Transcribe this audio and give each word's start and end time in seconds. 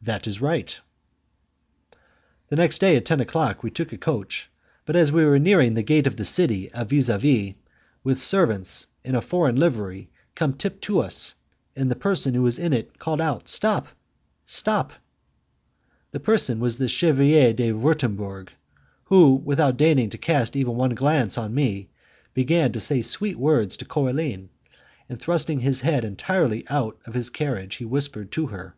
"That 0.00 0.28
is 0.28 0.40
right." 0.40 0.78
The 2.50 2.54
next 2.54 2.78
day 2.78 2.94
at 2.96 3.04
ten 3.04 3.18
o'clock 3.20 3.64
we 3.64 3.70
took 3.72 3.92
a 3.92 3.98
coach, 3.98 4.48
but 4.84 4.94
as 4.94 5.10
we 5.10 5.24
were 5.24 5.40
nearing 5.40 5.74
the 5.74 5.82
gate 5.82 6.06
of 6.06 6.14
the 6.16 6.24
city 6.24 6.70
a 6.72 6.84
vis 6.84 7.08
a 7.08 7.18
vis, 7.18 7.54
with 8.04 8.22
servants 8.22 8.86
in 9.02 9.16
a 9.16 9.20
foreign 9.20 9.56
livery 9.56 10.08
came 10.36 10.54
up 10.64 10.80
to 10.82 11.00
us, 11.00 11.34
and 11.74 11.90
the 11.90 11.96
person 11.96 12.32
who 12.34 12.42
was 12.44 12.60
in 12.60 12.72
it 12.72 13.00
called 13.00 13.20
out, 13.20 13.48
"Stop! 13.48 13.88
Stop!" 14.44 14.92
The 16.12 16.20
person 16.20 16.60
was 16.60 16.78
the 16.78 16.86
Chevalier 16.86 17.52
de 17.52 17.72
Wurtemburg, 17.72 18.52
who, 19.06 19.34
without 19.34 19.76
deigning 19.78 20.10
to 20.10 20.16
cast 20.18 20.54
even 20.54 20.76
one 20.76 20.94
glance 20.94 21.36
on 21.36 21.52
me, 21.52 21.88
began 22.34 22.70
to 22.70 22.78
say 22.78 23.02
sweet 23.02 23.34
words 23.36 23.76
to 23.78 23.84
Coraline, 23.84 24.48
and 25.08 25.20
thrusting 25.20 25.58
his 25.58 25.80
head 25.80 26.04
entirely 26.04 26.62
out 26.68 27.00
of 27.04 27.14
his 27.14 27.30
carriage 27.30 27.74
he 27.78 27.84
whispered 27.84 28.30
to 28.30 28.46
her. 28.46 28.76